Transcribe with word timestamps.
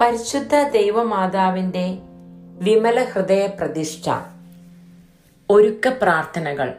പരിശുദ്ധ 0.00 0.54
ദൈവമാതാവിന്റെ 0.54 1.98
വിമല 2.58 3.04
ഹൃദയ 3.04 3.46
പ്രതിഷ്ഠ 3.46 4.10
ഒരുക്ക 5.50 5.88
പ്രാർത്ഥനകൾ 5.88 6.74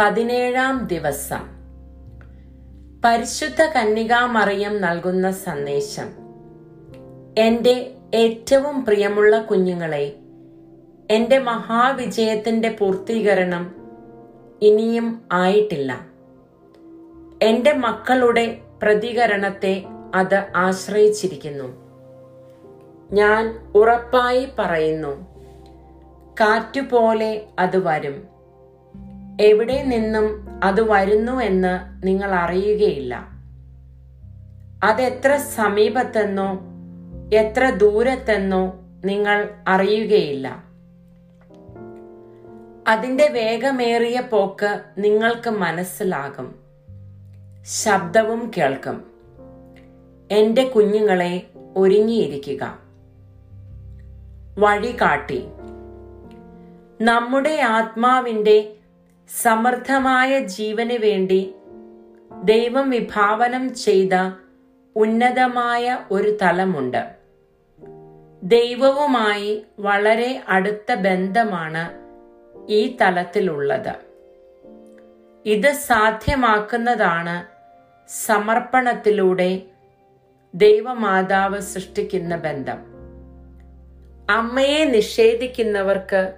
പതിനേഴാം 0.00 0.86
ദിവസം. 0.86 1.46
പരിശുദ്ധ 3.04 3.62
കന്യകാമറിയം 3.62 4.80
നൽകുന്ന 4.80 5.30
സന്ദേശം. 5.30 6.08
എന്റെ 7.38 7.94
ഏറ്റവും 8.14 8.84
പ്രിയമുള്ള 8.84 9.42
കുഞ്ഞുങ്ങളെ 9.42 10.16
എന്റെ 11.10 11.38
മഹാവിജയത്തിന്റെ 11.38 12.76
പൂർത്തീകരണം 12.78 13.74
ഇനിയും 14.62 15.22
ആയിട്ടില്ല. 15.32 16.06
എന്റെ 17.42 17.72
മക്കളുടെ 17.72 18.58
പ്രതികരണത്തെ 18.82 19.84
അത് 20.14 20.46
ആശ്രയിച്ചിരിക്കുന്നു. 20.56 21.79
ഞാൻ 23.12 23.72
ഉറപ്പായി 23.74 24.48
പറയുന്നു. 24.58 25.30
കാറ്റുപോലെ 26.40 27.46
അത് 27.58 27.86
വരും. 27.86 28.28
എവിടെ 29.40 29.82
നിന്നും 29.82 30.48
അത് 30.64 30.90
വരുന്നു 30.90 31.40
എന്ന് 31.40 32.06
നിങ്ങൾ 32.06 32.30
അറിയുകയില്ല. 32.30 33.28
അതെത്ര 34.84 35.36
സമീപത്തെന്നോ 35.36 36.60
എത്ര 37.34 37.70
ദൂരത്തെന്നോ 37.70 38.80
നിങ്ങൾ 39.04 39.48
അറിയുകയില്ല. 39.68 40.64
അതിന്റെ 42.88 43.28
വേഗമേറിയ 43.28 44.20
പോക്ക് 44.20 44.80
നിങ്ങൾക്ക് 44.98 45.50
മനസ്സിലാകും. 45.50 46.54
ശബ്ദവും 47.84 48.50
കേൾക്കും. 48.56 49.04
എന്റെ 50.30 50.64
കുഞ്ഞുങ്ങളെ 50.64 51.46
ഒരുങ്ങിയിരിക്കുക. 51.76 52.89
വഴി 54.60 54.92
കാട്ടി 55.00 55.44
നമ്മുടെ 57.00 57.60
ആത്മാവിന്റെ 57.60 58.72
സമർത്ഥമായ 59.42 60.38
ജീവന് 60.40 60.92
വേണ്ടി 60.92 61.54
ദൈവം 62.44 62.90
വിഭാവനം 62.90 63.74
ചെയ്ത 63.74 64.14
ഉന്നതമായ 64.96 65.98
ഒരു 66.10 66.38
തലമുണ്ട്. 66.42 67.02
ദൈവവുമായി 68.42 69.62
വളരെ 69.78 70.42
അടുത്ത 70.48 70.94
ബന്ധമാണ് 70.94 71.84
ഈ 72.68 72.96
തലത്തിലുള്ളത്. 73.00 73.94
ഇത് 75.46 75.72
സാധ്യമാക്കുന്നതാണ് 75.72 77.46
സമർപ്പണത്തിലൂടെ 78.08 79.62
ദൈവമാതാവ് 80.54 81.60
സൃഷ്ടിക്കുന്ന 81.60 82.36
ബന്ധം. 82.36 82.89
അമ്മയെ 84.30 84.84
നിഷേധിക്കുന്നവർക്ക് 84.84 86.34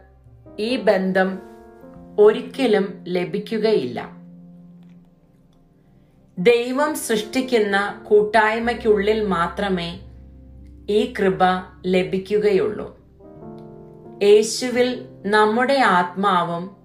ഈ 0.59 0.77
ബന്ധം 0.77 1.39
ഒരിക്കലും 2.19 3.05
ലഭിക്കുകയില്ല. 3.09 4.11
ദൈവം 6.39 6.95
സൃഷ്ടിക്കുന്ന 6.95 8.05
കൂട്ടായ്മയ്ക്കുള്ളിൽ 8.05 9.25
മാത്രമേ 9.25 10.01
ഈ 10.91 11.15
കൃപ 11.19 11.39
ലഭിക്കുകയുള്ളൂ. 11.87 12.99
യേശുവിൽ 14.23 15.09
നമ്മുടെ 15.27 15.75
ആത്മാവും 15.75 16.77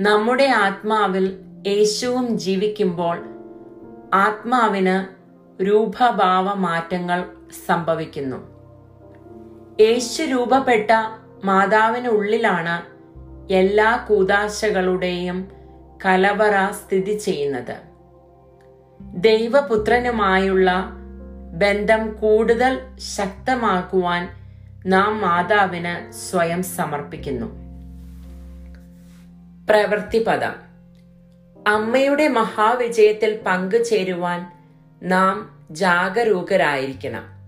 നമ്മുടെ 0.00 0.44
ആത്മാവിൽ 0.44 1.38
യേശുവും 1.66 2.38
ജീവിക്കുമ്പോൾ 2.38 3.18
ആത്മാവിന് 4.14 4.96
രൂപഭാവ 5.62 6.54
മാറ്റങ്ങൾ 6.54 7.24
സംഭവിക്കുന്നു. 7.66 8.49
യേശു 9.80 10.22
രൂപപ്പെട്ട 10.22 10.90
മാതാവിനുള്ളിലാണ് 11.44 12.82
എല്ലാ 13.52 14.06
കൂതാശകളുടെയും 14.08 15.48
കലവറ 16.06 16.72
സ്ഥിതി 16.72 17.18
ചെയ്യുന്നത്. 17.18 17.76
ദൈവപുത്രനുമായുള്ള 19.00 20.92
ബന്ധം 21.54 22.16
കൂടുതൽ 22.16 22.80
ശക്തമാക്കുവാൻ 22.98 24.28
നാം 24.86 25.20
മാതാവിന് 25.20 26.12
സ്വയം 26.12 26.62
സമർപ്പിക്കുന്നു. 26.62 27.46
പ്രവൃത്തിപദം. 29.66 30.54
അമ്മയുടെ 31.66 32.28
മഹാവിജയത്തിൽ 32.28 33.40
പങ്കുചേരുവാൻ 33.46 34.52
നാം 35.02 35.58
ജാഗരൂകരായിരിക്കണം. 35.70 37.39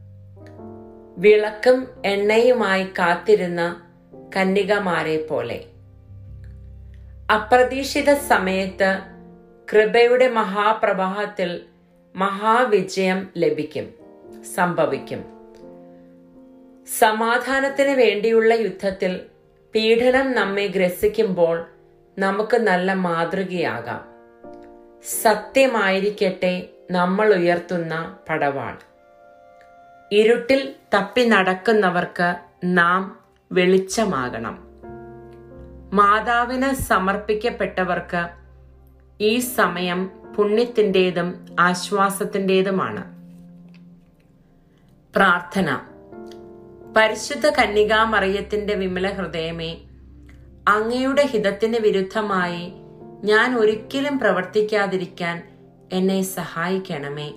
വിളക്കും 1.18 1.88
എണ്ണയുമായി 2.04 2.84
കാത്തിരുന്ന 2.84 3.82
കന്യകമാരെ 4.36 5.26
പോലെ. 5.26 5.64
അപ്രതീക്ഷിത 7.34 8.14
സമയത്ത് 8.14 8.98
കൃപയുടെ 9.72 10.28
മഹാപ്രവാഹത്തിൽ 10.28 11.62
മഹാവിജയം 12.16 13.28
ലഭിക്കും 13.36 13.94
സംഭവിക്കും. 14.54 15.24
സമാധാനത്തിന് 16.98 17.90
വേണ്ടിയുള്ള 17.90 18.54
യുദ്ധത്തിൽ 18.54 19.20
പീഡനം 19.74 20.32
നമ്മെ 20.32 20.66
ഗ്രസിക്കുമ്പോൾ 20.66 21.66
നമുക്ക് 22.18 22.56
നല്ല 22.56 22.92
മാതൃകയാകാം. 22.92 24.12
സത്യമായിരിക്കട്ടെ 25.22 26.68
നമ്മൾ 26.90 27.34
ഉയർത്തുന്ന 27.34 28.16
പടവാൾ 28.28 28.91
ഇരുട്ടിൽ 30.12 30.72
തപ്പി 30.94 31.22
നടക്കുന്നവർക്ക് 31.24 32.36
നാം 32.64 33.18
വെളിച്ചമാകണം. 33.52 34.58
മാതാവിന് 35.92 36.74
സമർപ്പിക്കപ്പെട്ടവർക്ക് 36.74 38.28
ഈ 39.20 39.38
സമയം 39.38 40.10
പുണ്യത്തിന്റെതും 40.36 41.46
ആശ്വാസത്തിന്റെതുമാണ് 41.60 43.04
പ്രാർത്ഥന. 45.14 45.80
പരിശുദ്ധ 46.96 47.48
കന്യകാമറിയത്തിന്റെ 47.48 48.74
വിമല 48.74 49.08
ഹൃദയമേ 49.08 49.78
അങ്ങയുടെ 50.68 51.22
ഹിതത്തിന് 51.22 51.78
വിരുദ്ധമായി 51.78 52.72
ഞാൻ 53.24 53.56
ഒരിക്കലും 53.58 54.18
പ്രവർത്തിക്കാതിരിക്കാൻ 54.18 55.42
എന്നെ 55.92 56.22
സഹായിക്കണമേ. 56.22 57.34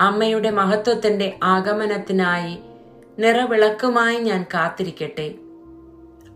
അമ്മയുടെ 0.00 0.50
മഹത്വത്തിന്റെ 0.50 1.38
ആഗമനത്തിനായി 1.42 2.58
നിറവിളക്കുമായി 3.18 4.16
ഞാൻ 4.16 4.46
കാത്തിരിക്കട്ടെ. 4.54 5.34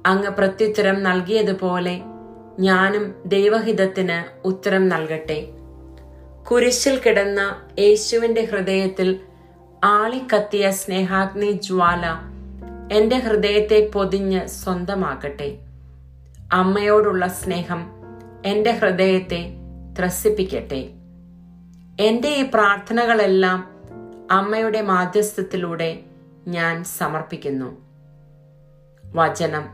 അങ്ങ് 0.06 0.30
പ്രത്യുത്തരം 0.30 1.02
നൽകിയതുപോലെ 1.02 2.00
ഞാനും 2.60 3.14
ദൈവഹിതത്തിന് 3.26 4.46
ഉത്തരം 4.46 4.88
നൽകട്ടെ. 4.88 5.48
കുരിശിൽ 6.50 6.98
കിടന്ന 6.98 7.62
യേശുവിന്റെ 7.78 8.40
ഹൃദയത്തിൽ 8.40 9.20
ആളിക്കത്തിയ 9.84 10.70
സ്നേഹാഗ്നി 10.70 11.52
ജ്വാല 11.52 12.16
എന്റെ 12.94 13.16
ഹൃദയത്തെ 13.16 13.90
പൊതിഞ്ഞ് 13.94 14.46
സ്വന്തമാക്കട്ടെ. 14.46 15.58
അമ്മയോടുള്ള 16.52 17.28
സ്നേഹം 17.28 17.90
എന്റെ 18.46 18.70
ഹൃദയത്തെ 18.70 19.50
ത്രസിപ്പിക്കട്ടെ. 19.98 20.88
എന്റെ 22.00 22.28
ഈ 22.28 22.50
പ്രാർത്ഥനകളെല്ലാം 22.54 23.70
അമ്മയുടെ 24.30 24.80
മാധ്യസ്ഥത്തിലൂടെ 24.82 26.00
ഞാൻ 26.48 26.84
സമർപ്പിക്കുന്നു. 26.84 27.80
വചനം. 29.14 29.68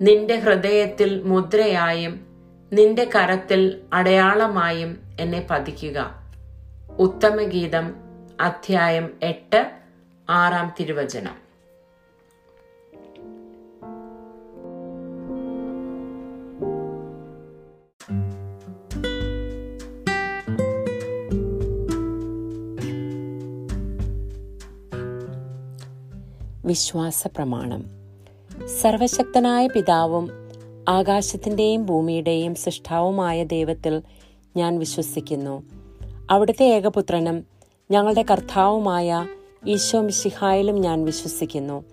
നിന്റെ 0.00 0.36
ഹൃദയത്തിൽ 0.36 1.22
മുദ്രയായും 1.22 2.20
നിന്റെ 2.72 3.10
കരത്തിൽ 3.14 3.80
അടയാളമായും 3.92 5.02
എന്നെ 5.20 5.46
പതിക്കുക. 5.50 6.14
ഉത്തമഗീതം 6.98 7.94
അധ്യായം 8.40 9.10
എട്ട് 9.22 9.70
ആറാം 10.30 10.74
തിരുവചനം. 10.80 11.49
വിശ്വാസ 26.70 27.26
പ്രമാണം 27.26 27.82
സർവശക്തനായ 28.82 29.66
പിതാവും 29.66 30.30
ആകാശത്തിന്റെയും 30.88 31.86
ഭൂമിയുടെയും 31.86 32.54
സൃഷ്ടാവുമായ 32.54 33.44
ദൈവത്തിൽ 33.44 34.02
ഞാൻ 34.56 34.78
വിശ്വസിക്കുന്നു. 34.78 35.62
അവിടുത്തെ 36.30 36.64
ഏകപുത്രനും 36.64 37.44
ഞങ്ങളുടെ 37.90 38.24
കർത്താവുമായ 38.30 39.26
ഈശോ 39.66 40.00
മിശിഹായിലും 40.00 40.80
ഞാൻ 40.80 41.04
വിശ്വസിക്കുന്നു. 41.04 41.84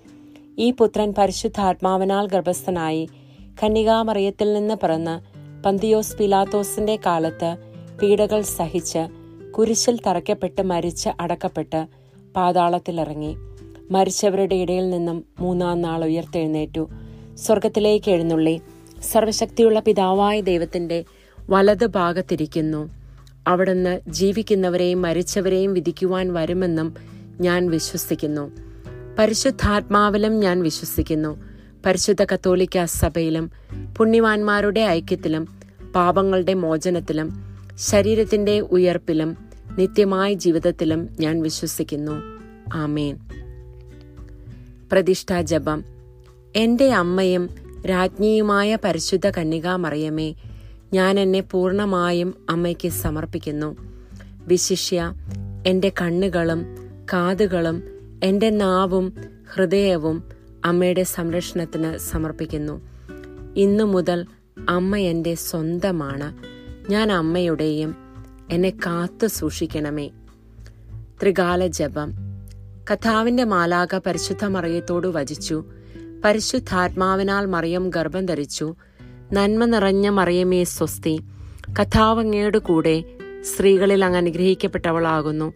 ഈ 0.57 0.71
പുത്രൻ 0.71 1.13
പരിശുദ്ധാത്മാവനാൽ 1.17 2.27
ഗർഭസ്ഥനായി 2.27 3.09
കന്യകാമറിയത്തിൽ 3.63 4.53
നിന്ന് 4.53 4.75
പിറന്ന് 4.75 5.15
പന്തിയോസ് 5.63 6.17
പിലാത്തോസിന്റെ 6.17 6.99
കാലത്ത് 7.05 7.57
പീഡകൾ 8.01 8.41
സഹിച്ച് 8.41 9.03
കുരിശിൽ 9.51 9.99
തറയ്ക്കപ്പെട്ട് 10.07 10.61
മരിച്ച് 10.61 11.09
അടക്കപ്പെട്ട് 11.19 11.87
പാതാളത്തിലിറങ്ങി. 12.35 13.35
മരിച്ചവരുടെ 13.91 14.55
ഇടയിൽ 14.55 14.89
നിന്നും 14.89 15.25
മൂന്നാം 15.39 15.81
നാൾ 15.81 16.05
ഉയർത്തെഴുന്നേറ്റു. 16.05 16.89
സ്വർഗത്തിലേക്ക് 17.35 18.11
എഴുന്നള്ളി. 18.11 18.61
സർവശക്തിയുള്ള 19.11 19.79
പിതാവായ 19.79 20.41
ദൈവത്തിന്റെ 20.41 21.05
വലത് 21.49 21.85
ഭാഗത്തിരിക്കുന്നു. 21.85 22.89
അവിടുന്ന് 23.47 23.99
ജീവിക്കുന്നവരെയും 24.07 25.01
മരിച്ചവരെയും 25.01 25.73
വിധിക്കുവാൻ 25.73 26.33
വരുമെന്നും 26.33 26.93
ഞാൻ 27.39 27.69
വിശ്വസിക്കുന്നു. 27.69 28.51
പരിശുദ്ധാത്മാവിലും 29.19 30.39
ഞാൻ 30.39 30.61
വിശ്വസിക്കുന്നു. 30.61 31.43
പരിശുദ്ധ 31.85 32.23
കത്തോലിക്ക 32.23 32.85
സഭയിലും 32.85 33.51
പുണ്യവാന്മാരുടെ 33.97 34.79
ഐക്യത്തിലും 34.79 35.45
പാപങ്ങളുടെ 35.95 36.53
മോചനത്തിലും 36.53 37.43
ശരീരത്തിന്റെ 37.75 38.59
ഉയർപ്പിലും 38.59 39.37
നിത്യമായ 39.77 40.33
ജീവിതത്തിലും 40.33 41.09
ഞാൻ 41.19 41.41
വിശ്വസിക്കുന്നു. 41.41 42.21
ആമേൻ. 42.73 43.17
പ്രതിഷ്ഠാ 44.91 45.41
ജപം 45.41 45.83
എന്റെ 46.55 46.91
അമ്മയും 46.91 47.49
രാജ്ഞിയുമായ 47.89 48.77
പരിശുദ്ധ 48.83 49.29
കന്യകാമറിയമേ 49.29 50.33
ഞാൻ 50.93 51.19
എന്നെ 51.19 51.41
പൂർണമായും 51.41 52.33
അമ്മയ്ക്ക് 52.49 52.89
സമർപ്പിക്കുന്നു. 52.89 53.77
വിശിഷ്യ 54.47 55.13
എന്റെ 55.67 55.91
കണ്ണുകളും 56.01 56.65
കാതുകളും 57.13 57.83
എന്റെ 58.23 58.49
നാവും 58.49 59.13
ഹൃദയവും 59.53 60.23
അമ്മയുടെ 60.65 61.03
സംരക്ഷണത്തിന് 61.03 61.97
സമർപ്പിക്കുന്നു. 61.97 62.81
ഇന്നു 63.55 63.83
മുതൽ 63.83 64.25
അമ്മ 64.69 64.97
എന്റെ 64.97 65.35
സ്വന്തമാണ്. 65.35 66.57
ഞാൻ 66.91 67.11
അമ്മയുടെയും 67.11 67.95
എന്നെ 68.51 68.69
കാത്തു 68.69 69.27
സൂക്ഷിക്കണമേ 69.27 70.09
ത്രികാല 71.21 71.67
ജപം 71.67 72.26
കഥാവിന്റെ 72.93 73.43
മാലാക 73.43 73.95
പരിശുദ്ധ 73.95 74.45
മറിയത്തോടു 74.45 75.07
വചിച്ചു. 75.07 75.65
പരിശുദ്ധാത്മാവിനാൽ 76.25 77.45
മറിയം 77.45 77.89
ഗർഭം 77.89 78.25
ധരിച്ചു. 78.25 78.75
നന്മ 79.33 79.65
നിറഞ്ഞ 79.65 80.09
മറിയമേ 80.09 80.63
സ്വസ്തി. 80.63 81.21
കഥാവങ്ങയുടെ 81.81 82.57
കൂടെ 82.57 83.03
സ്ത്രീകളിൽ 83.41 84.05
അങ്ങ് 84.05 84.17
അനുഗ്രഹിക്കപ്പെട്ടവളാകുന്നു. 84.17 85.53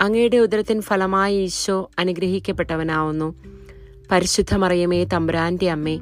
അങ്ങയുടെ 0.00 0.36
ഉദരത്തിൻ 0.36 0.80
ഫലമായി 0.80 1.36
ഈശോ 1.36 1.90
അനുഗ്രഹിക്കപ്പെട്ടവനാവുന്നു. 1.98 3.34
പരിശുദ്ധ 4.10 4.54
മറിയമേ 4.54 5.04
തമ്പുരാന്റെ 5.04 5.70
അമ്മേ 5.70 6.00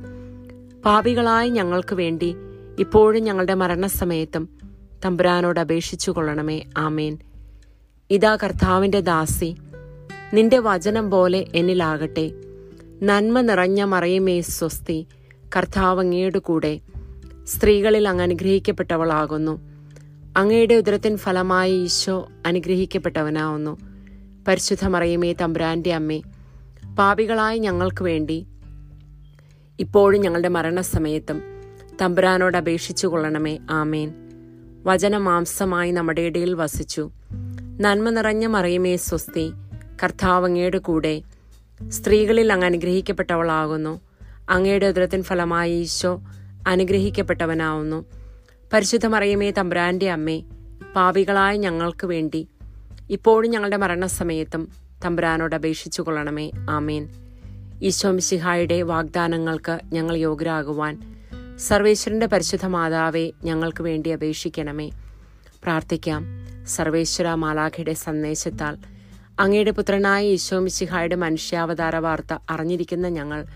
പാപികളായ 0.85 1.49
ഞങ്ങൾക്ക് 1.49 1.95
വേണ്ടി 1.95 2.37
ഇപ്പോഴും 2.79 3.23
ഞങ്ങളുടെ 3.23 3.55
മരണസമയത്തും 3.55 4.49
തമ്പുരാനോട് 5.05 5.61
അപേക്ഷിച്ചു 5.61 6.11
കൊള്ളണമേ 6.11 6.63
ആമേൻ. 6.79 7.19
ഇതാ 8.11 8.37
കർത്താവിന്റെ 8.37 9.01
ദാസി 9.01 9.57
നിന്റെ 10.35 10.59
വചനം 10.59 11.11
പോലെ 11.11 11.47
എന്നിലാകട്ടെ. 11.55 12.31
നന്മ 13.03 13.41
നിറഞ്ഞ 13.41 13.85
മറയുമേ 13.85 14.41
സ്വസ്തി 14.41 15.07
കർത്താവ് 15.57 16.01
അങ്ങയുടെ 16.01 16.39
കൂടെ. 16.39 16.81
സ്ത്രീകളിൽ 17.45 18.09
അങ്ങ് 18.09 18.23
അനുഗ്രഹിക്കപ്പെട്ടവളാകുന്നു. 18.23 19.61
അങ്ങയുടെ 20.37 20.75
ഉദരത്തിൻ 20.75 21.17
ഫലമായി 21.17 21.73
ഈശോ 21.73 22.29
അനുഗ്രഹിക്കപ്പെട്ടവനാവുന്നു. 22.47 23.79
പരിശുദ്ധ 24.49 24.87
മറയുമേ 24.87 25.33
തമ്പുരാന്റെ 25.33 25.95
അമ്മേ 25.95 26.23
പാപികളായ 26.99 27.59
ഞങ്ങൾക്ക് 27.59 28.03
വേണ്ടി 28.03 28.47
ഇപ്പോഴും 29.81 30.21
ഞങ്ങളുടെ 30.21 30.49
മരണസമയത്തും 30.49 31.43
തമ്പുരാനോട് 32.03 32.57
അപേക്ഷിച്ചു 32.57 33.07
കൊള്ളണമേ. 33.07 33.59
ആമേൻ. 33.71 34.13
വചനമാംസമായി 34.85 35.91
നമ്മുടെ 35.91 36.21
ഇടയിൽ 36.21 36.55
വസിച്ചു. 36.55 37.11
നന്മ 37.81 38.11
നിറഞ്ഞ 38.11 38.47
മറിയമേ 38.47 38.97
സ്വസ്തി 38.97 39.53
കർത്താവ് 40.03 40.45
അങ്ങയുടെ 40.45 40.79
കൂടെ 40.79 41.23
സ്ത്രീകളിൽ 41.89 42.53
അങ്ങ് 42.53 42.67
അനുഗ്രഹിക്കപ്പെട്ടവളാകുന്നു. 42.67 44.01
അങ്ങയുടെ 44.51 44.87
ഉദരത്തിൻ 44.87 45.23
ഫലമായി 45.23 45.73
ഈശോ 45.73 46.23
അനുഗ്രഹിക്കപ്പെട്ടവനാവുന്നു. 46.67 48.05
പരിശുദ്ധ 48.73 49.07
മറിയമേ 49.07 49.53
അമ്മേ 50.07 50.43
പാവികളായ 50.97 51.57
ഞങ്ങൾക്ക് 51.57 52.07
വേണ്ടി 52.07 52.49
ഇപ്പോഴും 53.11 53.51
ഞങ്ങളുടെ 53.51 53.77
മരണസമയത്തും 53.77 54.69
തമ്പുരാനോട് 55.05 55.55
അപേക്ഷിച്ചു 55.55 56.03
കൊള്ളണമേ. 56.03 56.51
ആമേൻ. 56.71 57.09
ഈശോ 57.83 58.11
മിശിഹായുടെ 58.11 58.83
വാഗ്ദാനങ്ങൾക്ക് 58.83 59.81
ഞങ്ങൾ 59.93 60.17
യോഗ്യരാകുവാൻ 60.17 61.17
സർവേശ്വരന്റെ 61.59 62.27
പരിശുദ്ധ 62.27 62.67
മാതാവെ 62.67 63.33
ഞങ്ങൾക്ക് 63.45 63.83
വേണ്ടി 63.83 64.11
അപേക്ഷിക്കണമേ. 64.11 64.91
പ്രാർത്ഥിക്കാം. 65.63 66.25
സർവേശ്വര 66.67 67.35
മാലാഖയുടെ 67.35 67.93
സന്ദേശത്താൽ 67.93 68.90
അങ്ങയുടെ 69.41 69.71
പുത്രനായ 69.71 70.27
ഈശോ 70.27 70.59
മിശിഹായുടെ 70.59 71.17
മനുഷ്യാവതാര 71.17 71.97
വാർത്ത 71.97 72.39
അറിഞ്ഞിരിക്കുന്ന 72.51 73.09
ഞങ്ങൾ. 73.09 73.47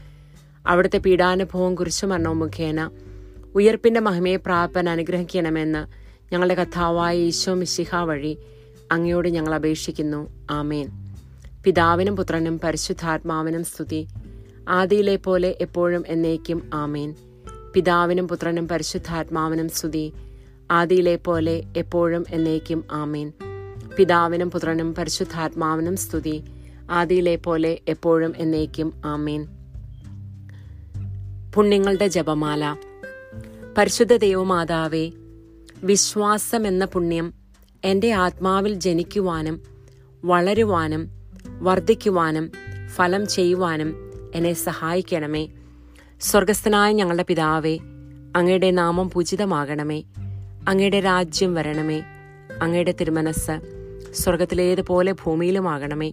അവിടുത്തെ 0.66 0.98
പീഡാനുഭവം 0.98 1.74
കുരിശുമരണവും 1.74 2.38
മുഖേന 2.38 2.90
ഉയർപ്പിന്റെ 3.54 4.00
മഹിമയെ 4.00 4.36
പ്രാപൻ 4.36 4.88
അനുഗ്രഹിക്കണമെന്ന് 4.88 5.86
ഞങ്ങളുടെ 6.34 6.54
കഥാവായ 6.54 7.16
ഈശോ 7.16 7.54
മിശിഹ 7.54 7.96
വഴി 7.96 8.38
അങ്ങയോട് 8.92 9.28
ഞങ്ങൾ 9.28 9.54
അപേക്ഷിക്കുന്നു. 9.54 10.46
ആമേൻ. 10.50 10.88
പിതാവിനും 11.64 12.16
പുത്രനും 12.16 12.60
പരിശുദ്ധാത്മാവിനും 12.64 13.64
സ്തുതി. 13.64 14.06
ആദിയിലെ 14.68 15.16
പോലെ 15.16 15.58
എപ്പോഴും 15.60 16.04
എന്നേക്കും 16.06 16.70
ആമേൻ. 16.74 17.14
പിതാവിനും 17.74 18.28
പുത്രനും 18.28 18.68
പരിശുദ്ധാത്മാവിനും 18.68 19.68
സ്തുതി. 19.68 20.12
ആദിയിലെ 20.70 21.16
പോലെ 21.16 21.62
എപ്പോഴും 21.76 22.24
എന്നേക്കും 22.30 22.84
ആമേൻ. 22.90 23.53
പിതാവിനും 23.98 24.50
പുത്രനും 24.50 24.94
പരിശുദ്ധാത്മാവിനും 24.94 25.96
സ്തുതി. 25.96 26.44
ആദിയിലെ 26.90 27.36
പോലെ 27.36 27.78
എപ്പോഴും 27.88 28.32
എന്നേക്കും 28.36 29.02
ആമീൻ. 29.04 29.46
പുണ്യങ്ങളുടെ 31.54 32.08
ജപമാല. 32.08 32.76
പരിശുദ്ധ 33.78 34.16
ദൈവമാതാവേ 34.16 35.10
വിശ്വാസം 35.84 36.66
എന്ന 36.66 36.84
പുണ്യം 36.84 37.34
എന്റെ 37.84 38.12
ആത്മാവിൽ 38.12 38.74
ജനിക്കുവാനും 38.74 39.60
വളരുവാനും 40.24 41.08
വർദ്ധിക്കുവാനും 41.60 42.50
ഫലം 42.88 43.26
ചെയ്യുവാനും 43.26 44.12
എന്നെ 44.34 44.52
സഹായിക്കണമേ. 44.52 45.48
സ്വർഗസ്ഥനായ 46.20 46.92
ഞങ്ങളുടെ 46.92 47.24
പിതാവേ 47.28 47.78
അങ്ങയുടെ 48.36 48.70
നാമം 48.70 49.10
പൂജിതമാകണമേ. 49.10 50.02
അങ്ങയുടെ 50.68 51.00
രാജ്യം 51.00 51.54
വരണമേ. 51.54 52.02
അങ്ങയുടെ 52.62 52.94
തിരുമനസ് 53.00 53.73
സ്വർഗത്തിലേതുപോലെ 54.14 55.12
ഭൂമിയിലുമാകണമേ. 55.12 56.12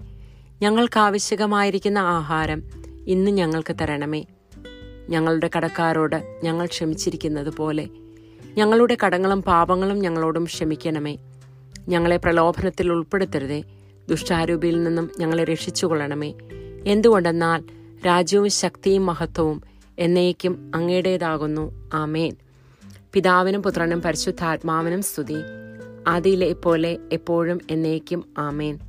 ഞങ്ങൾക്ക് 0.61 0.99
ആവശ്യകമായിരിക്കുന്ന 0.99 1.99
ആഹാരം 1.99 2.63
ഇന്ന് 3.07 3.31
ഞങ്ങൾക്ക് 3.31 3.75
തരണമേ. 3.81 4.25
ഞങ്ങളുടെ 5.09 5.49
കടക്കാരോട് 5.57 6.39
ഞങ്ങൾ 6.43 6.65
ക്ഷമിച്ചിരിക്കുന്നത് 6.65 7.53
പോലെ 7.53 7.87
ഞങ്ങളുടെ 8.57 8.97
കടങ്ങളും 9.05 9.43
പാപങ്ങളും 9.43 9.99
ഞങ്ങളോടും 9.99 10.43
ക്ഷമിക്കണമേ. 10.43 11.17
ഞങ്ങളെ 11.89 12.17
പ്രലോഭനത്തിൽ 12.17 12.91
ഉൾപ്പെടുത്തരുതേ. 12.91 13.63
ദുഷ്ടാരൂപിയിൽ 14.09 14.83
നിന്നും 14.83 15.09
ഞങ്ങളെ 15.19 15.43
രക്ഷിച്ചുകൊള്ളണമേ. 15.43 16.33
എന്തുകൊണ്ടെന്നാൽ 16.85 17.63
രാജ്യവും 18.05 18.49
ശക്തിയും 18.49 19.05
മഹത്വവും 19.05 19.61
എന്നേക്കും 19.99 20.71
അങ്ങയുടേതാകുന്നു. 20.75 21.89
ആമേൻ. 21.93 22.35
പിതാവിനും 23.13 23.63
പുത്രനും 23.63 24.01
പരിശുദ്ധാത്മാവിനും 24.01 25.01
സ്തുതി. 25.01 25.37
ആദിയിലെ 26.07 26.53
പോലെ 26.53 26.97
എപ്പോഴും 27.11 27.59
എന്നേക്കും 27.71 28.33
ആമേൻ. 28.37 28.79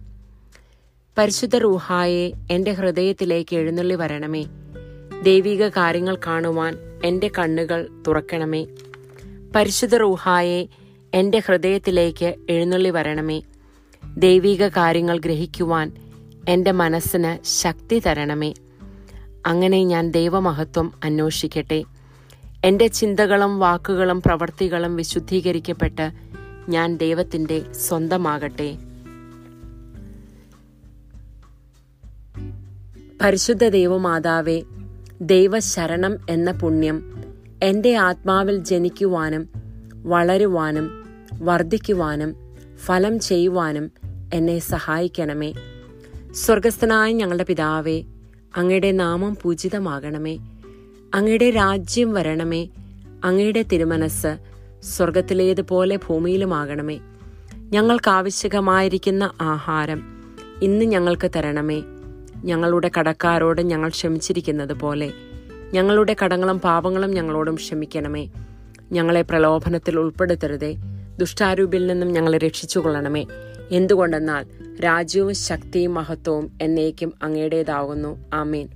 പരിശുദ്ധ 1.19 1.57
റൂഹായെ 1.57 2.33
എന്റെ 2.51 2.73
ഹൃദയത്തിലേക്ക് 2.73 3.57
എഴുന്നള്ളി 3.57 3.95
വരണമേ. 3.95 4.45
ദൈവിക 5.23 5.69
കാര്യങ്ങൾ 5.69 6.19
കാണുവാൻ 6.27 6.79
എന്റെ 7.05 7.31
കണ്ണുകൾ 7.39 7.89
തുറക്കണമേ. 8.07 8.67
പരിശുദ്ധ 9.57 9.97
റൂഹായെ 9.97 10.67
എന്റെ 11.15 11.39
ഹൃദയത്തിലേക്ക് 11.39 12.35
എഴുന്നള്ളി 12.51 12.91
വരണമേ. 12.91 13.43
ദൈവിക 14.17 14.69
കാര്യങ്ങൾ 14.69 15.19
ഗ്രഹിക്കുവാൻ 15.19 15.93
എന്റെ 16.49 16.73
മനസ്സിന് 16.73 17.45
ശക്തി 17.45 17.99
തരണമേ. 17.99 18.55
അങ്ങനെ 19.47 19.85
ഞാൻ 19.85 20.11
ദൈവമഹത്വം 20.11 20.93
അന്വേഷിക്കട്ടെ. 21.05 21.85
എന്റെ 22.65 22.87
ചിന്തകളും 22.87 23.59
വാക്കുകളും 23.59 24.23
പ്രവർത്തികളും 24.23 24.97
വിശുദ്ധീകരിക്കപ്പെട്ട് 24.97 26.33
ഞാൻ 26.69 26.97
ദൈവത്തിന്റെ 26.97 27.73
സ്വന്തമാകട്ടെ. 27.73 28.79
പരിശുദ്ധ 33.21 33.69
ദൈവമാതാവേ 33.69 34.63
ദൈവശരണം 35.21 36.17
എന്ന 36.31 36.53
പുണ്യം 36.53 37.25
എന്റെ 37.63 37.95
ആത്മാവിൽ 37.95 38.57
ജനിക്കുവാനും 38.57 39.49
വളരുവാനും 40.03 40.91
വർദ്ധിക്കുവാനും 41.43 42.35
ഫലം 42.79 43.21
ചെയ്യുവാനും 43.21 43.91
എന്നെ 44.35 44.59
സഹായിക്കണമേ. 44.59 45.55
സ്വർഗസ്ഥനായ 46.33 47.13
ഞങ്ങളുടെ 47.13 47.45
പിതാവേ 47.45 48.03
അങ്ങയുടെ 48.57 48.93
നാമം 48.93 49.37
പൂജിതമാകണമേ. 49.43 50.39
അങ്ങയുടെ 51.15 51.51
രാജ്യം 51.51 52.13
വരണമേ. 52.13 52.69
അങ്ങയുടെ 53.25 53.63
തിരുമനസ് 53.63 54.52
സ്വർഗത്തിലേതുപോലെ 54.83 55.97
ഭൂമിയിലുമാകണമേ. 55.97 56.99
ഞങ്ങൾക്ക് 57.55 58.11
ആവശ്യകമായിരിക്കുന്ന 58.11 59.31
ആഹാരം 59.41 60.03
ഇന്ന് 60.63 60.85
ഞങ്ങൾക്ക് 60.85 61.31
തരണമേ. 61.37 61.83
ഞങ്ങളുടെ 62.45 62.91
കടക്കാരോട് 62.99 63.61
ഞങ്ങൾ 63.61 63.89
ക്ഷമിച്ചിരിക്കുന്നത് 63.89 64.73
പോലെ 64.73 65.13
ഞങ്ങളുടെ 65.73 66.17
കടങ്ങളും 66.25 66.61
പാപങ്ങളും 66.61 67.11
ഞങ്ങളോടും 67.11 67.55
ക്ഷമിക്കണമേ. 67.55 68.29
ഞങ്ങളെ 68.93 69.23
പ്രലോഭനത്തിൽ 69.23 69.99
ഉൾപ്പെടുത്തരുതേ. 69.99 70.77
ദുഷ്ടാരൂപിൽ 71.19 71.87
നിന്നും 71.87 72.13
ഞങ്ങളെ 72.13 72.39
രക്ഷിച്ചുകൊള്ളണമേ. 72.39 73.27
എന്തുകൊണ്ടെന്നാൽ 73.71 74.47
രാജ്യവും 74.85 75.35
ശക്തിയും 75.35 75.95
മഹത്വവും 75.95 76.59
എന്നേക്കും 76.63 77.13
അങ്ങയുടേതാകുന്നു 77.23 78.19
ആമീൻ. 78.33 78.69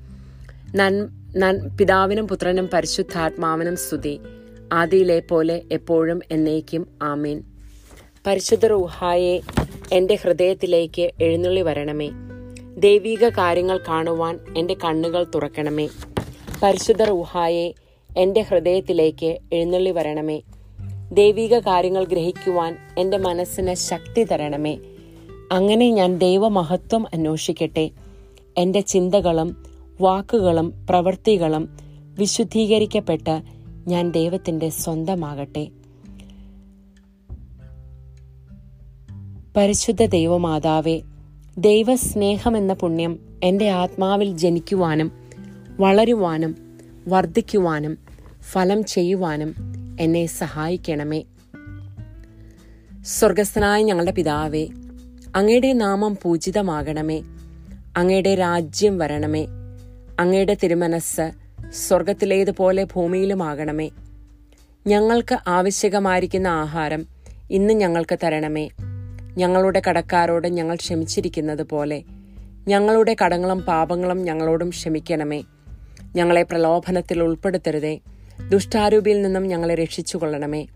നൻ 0.77 1.09
നൻ 1.37 1.77
പിതാവിനും 1.77 2.29
പുത്രനും 2.29 2.69
പരിശുദ്ധാത്മാവിനും 2.73 3.77
സ്തുതി. 3.77 4.21
ആദിയിലെ 4.73 5.21
പോലെ 5.21 5.63
എപ്പോഴും 5.73 6.21
എന്നേക്കും 6.31 6.87
ആമീൻ. 7.03 7.43
പരിശുദ്ധ 8.27 8.67
റുഹായെ 8.67 9.41
എന്റെ 9.93 10.15
ഹൃദയത്തിലേക്ക് 10.15 11.11
എഴുന്നള്ളി 11.21 11.61
വരണമേ. 11.61 12.11
ദൈവീക 12.79 13.29
കാര്യങ്ങൾ 13.29 13.81
കാണുവാൻ 13.89 14.39
എന്റെ 14.57 14.75
കണ്ണുകൾ 14.75 15.27
തുറക്കണമേ. 15.35 15.89
പരിശുദ്ധ 16.63 17.03
റുഹായെ 17.03 17.73
എന്റെ 18.17 18.41
ഹൃദയത്തിലേക്ക് 18.41 19.39
എഴുന്നള്ളി 19.53 19.91
വരണമേ. 19.91 20.41
ദൈവിക 21.13 21.59
കാര്യങ്ങൾ 21.59 22.05
ഗ്രഹിക്കുവാൻ 22.05 22.77
എന്റെ 22.99 23.17
മനസ്സിന് 23.17 23.75
ശക്തി 23.75 24.25
തരണമേ. 24.25 24.79
അങ്ങനെ 25.53 25.91
ഞാൻ 25.91 26.19
ദൈവമഹത്വം 26.19 27.07
അന്വേഷിക്കട്ടെ. 27.15 27.91
എന്റെ 28.57 28.81
ചിന്തകളും 28.81 29.67
വാക്കുകളും 30.01 30.87
പ്രവൃത്തികളും 30.91 31.77
വിശുദ്ധീകരിക്കപ്പെട്ട് 32.19 33.56
ഞാൻ 33.87 34.11
ദൈവത്തിന്റെ 34.11 34.69
സ്വന്തമാകട്ടെ. 34.69 35.69
പരിശുദ്ധ 39.57 40.05
ദൈവമാതാവേ 40.05 41.01
ദൈവസ്നേഹമെന്ന 41.59 42.73
പുണ്യം 42.73 43.41
എന്റെ 43.45 43.71
ആത്മാവിൽ 43.71 44.37
ജനിക്കുവാനും 44.37 45.13
വളരുവാനും 45.81 46.79
വർദ്ധിക്കുവാനും 47.09 47.99
ഫലം 48.43 48.85
ചെയ്യുവാനും 48.85 49.55
എന്നെ 50.01 50.27
സഹായിക്കണമേ. 50.27 51.23
സ്വർഗസ്ഥനായ 53.03 53.83
ഞങ്ങളുടെ 53.83 54.13
പിതാവേ 54.13 54.69
അങ്ങയുടെ 55.37 55.73
നാമം 55.73 56.19
പൂജിതമാകണമേ. 56.23 57.23
അങ്ങയുടെ 57.97 58.35
രാജ്യം 58.35 58.99
വരണമേ. 58.99 59.47
അങ്ങയുടെ 60.21 60.57
തിരുമനസ് 60.63 61.46
സ്വർഗത്തിലേതുപോലെ 61.73 62.85
ഭൂമിയിലുമാകണമേ. 62.85 63.91
ഞങ്ങൾക്ക് 64.87 65.39
ആവശ്യകമായിരിക്കുന്ന 65.47 66.49
ആഹാരം 66.49 67.07
ഇന്ന് 67.51 67.75
ഞങ്ങൾക്ക് 67.75 68.19
തരണമേ. 68.23 68.69
ഞങ്ങളുടെ 69.37 69.83
കടക്കാരോട് 69.89 70.49
ഞങ്ങൾ 70.49 70.75
ക്ഷമിച്ചിരിക്കുന്നത് 70.75 71.63
പോലെ 71.63 72.03
ഞങ്ങളുടെ 72.69 73.17
കടങ്ങളും 73.25 73.61
പാപങ്ങളും 73.61 74.23
ഞങ്ങളോടും 74.23 74.69
ക്ഷമിക്കണമേ. 74.69 75.43
ഞങ്ങളെ 76.17 76.43
പ്രലോഭനത്തിൽ 76.43 77.23
ഉൾപ്പെടുത്തരുതേ. 77.23 77.99
ദുഷ്ടാരൂപിയിൽ 78.49 79.23
നിന്നും 79.23 79.43
ഞങ്ങളെ 79.43 79.75
രക്ഷിച്ചുകൊള്ളണമേ. 79.75 80.67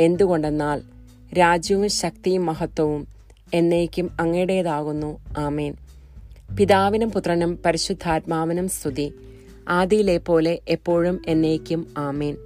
എന്തുകൊണ്ടെന്നാൽ 0.00 0.82
രാജ്യവും 1.38 1.88
ശക്തിയും 1.88 2.46
മഹത്വവും 2.46 3.06
എന്നേക്കും 3.54 4.16
അങ്ങയുടേതാകുന്നു. 4.20 5.18
ആമേൻ. 5.38 5.74
പിതാവിനും 6.58 7.10
പുത്രനും 7.10 7.58
പരിശുദ്ധാത്മാവിനും 7.66 8.68
സ്തുതി. 8.68 9.14
ആദിയിലെ 9.68 10.16
പോലെ 10.16 10.58
എപ്പോഴും 10.68 11.22
എന്നേക്കും 11.26 11.94
ആമേൻ. 11.98 12.36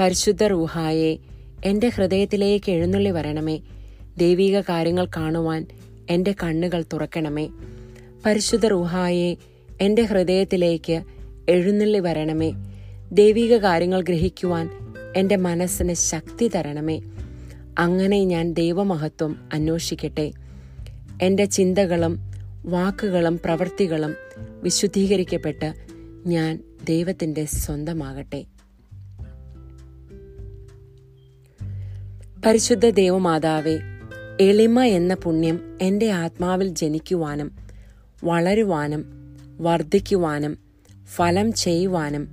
പരിശുദ്ധ 0.00 0.44
റൂഹായെ 0.44 1.16
എന്റെ 1.64 1.88
ഹൃദയത്തിലേക്ക് 1.88 2.72
എഴുന്നള്ളി 2.72 3.10
വരണമേ. 3.10 3.60
ദൈവിക 4.18 4.60
കാര്യങ്ങൾ 4.60 5.06
കാണുവാൻ 5.16 5.66
എന്റെ 6.10 6.34
കണ്ണുകൾ 6.42 6.84
തുറക്കണമേ. 6.92 7.48
പരിശുദ്ധ 8.26 8.66
റൂഹായെ 8.66 9.36
എന്റെ 9.80 10.02
ഹൃദയത്തിലേക്ക് 10.02 11.02
എഴുന്നള്ളി 11.48 11.98
വരണമേ. 11.98 12.52
ദൈവിക 13.12 13.56
കാര്യങ്ങൾ 13.56 14.02
ഗ്രഹിക്കുവാൻ 14.02 14.70
എന്റെ 15.16 15.36
മനസ്സിന് 15.36 15.94
ശക്തി 15.94 16.48
തരണമേ. 16.48 17.00
അങ്ങനെ 17.78 18.24
ഞാൻ 18.24 18.52
ദൈവമഹത്വം 18.52 19.48
അന്വേഷിക്കട്ടെ. 19.52 20.32
എന്റെ 21.22 21.44
ചിന്തകളും 21.44 22.18
വാക്കുകളും 22.64 23.40
പ്രവൃത്തികളും 23.44 24.14
വിശുദ്ധീകരിക്കപ്പെട്ട് 24.62 25.87
ഞാൻ 26.28 26.64
ദൈവത്തിന്റെ 26.84 27.44
സ്വന്തമാകട്ടെ. 27.44 28.44
പരിശുദ്ധ 32.46 32.88
ദേവമാതാവെ 32.88 33.78
എളിമ 34.40 34.82
എന്ന 34.82 35.14
പുണ്യം 35.14 35.78
എന്റെ 35.80 36.10
ആത്മാവിൽ 36.10 36.68
ജനിക്കുവാനും 36.68 37.56
വളരുവാനും 38.24 39.04
വർദ്ധിക്കുവാനും 39.60 40.58
ഫലം 41.04 41.52
ചെയ്യുവാനും 41.52 42.28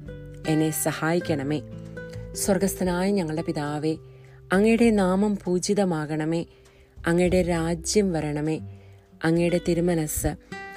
എന്നെ 0.48 0.72
സഹായിക്കണമേ. 0.72 1.62
സ്വർഗസ്ഥനായ 2.34 3.12
ഞങ്ങളുടെ 3.12 3.42
പിതാവേ 3.42 3.96
അങ്ങയുടെ 4.54 4.90
നാമം 4.90 5.38
പൂജിതമാകണമേ. 5.44 6.46
അങ്ങയുടെ 7.08 7.42
രാജ്യം 7.42 8.14
വരണമേ. 8.14 8.60
അങ്ങയുടെ 9.24 9.60
തിരുമനസ് 9.68 10.36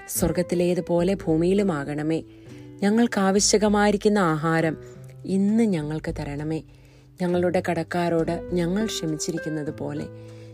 സ്വർഗത്തിലേതുപോലെ 0.09 1.15
ഭൂമിയിലുമാകണമേ. 1.15 2.23
ഞങ്ങൾക്ക് 2.83 3.21
ആവശ്യകമായിരിക്കുന്ന 3.21 4.19
ആഹാരം 4.19 4.77
ഇന്ന് 5.25 5.65
ഞങ്ങൾക്ക് 5.65 6.15
തരണമേ. 6.19 6.63
ഞങ്ങളുടെ 7.23 7.63
കടക്കാരോട് 7.71 8.51
ഞങ്ങൾ 8.53 8.87
ക്ഷമിച്ചിരിക്കുന്നത് 8.87 9.79
പോലെ 9.79 10.07